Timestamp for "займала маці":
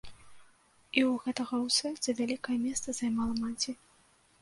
3.05-3.81